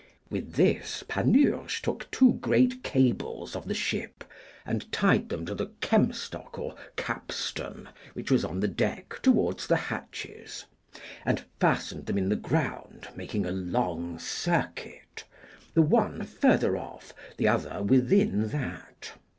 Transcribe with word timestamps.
With 0.31 0.53
this 0.53 1.03
Panurge 1.07 1.79
took 1.79 2.09
two 2.09 2.33
great 2.41 2.81
cables 2.81 3.55
of 3.55 3.67
the 3.67 3.75
ship 3.75 4.23
and 4.65 4.91
tied 4.91 5.29
them 5.29 5.45
to 5.45 5.53
the 5.53 5.67
kemstock 5.79 6.57
or 6.57 6.75
capstan 6.95 7.87
which 8.13 8.31
was 8.31 8.43
on 8.43 8.61
the 8.61 8.67
deck 8.67 9.19
towards 9.21 9.67
the 9.67 9.75
hatches, 9.75 10.65
and 11.23 11.45
fastened 11.59 12.07
them 12.07 12.17
in 12.17 12.29
the 12.29 12.35
ground, 12.35 13.09
making 13.15 13.45
a 13.45 13.51
long 13.51 14.17
circuit, 14.17 15.23
the 15.75 15.83
one 15.83 16.23
further 16.23 16.75
off, 16.75 17.13
the 17.37 17.47
other 17.47 17.83
within 17.83 18.47
that. 18.49 19.11